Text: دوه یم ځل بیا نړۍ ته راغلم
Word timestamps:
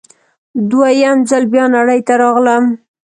دوه 0.69 0.89
یم 1.01 1.17
ځل 1.29 1.43
بیا 1.53 1.65
نړۍ 1.75 1.99
ته 2.07 2.13
راغلم 2.21 2.63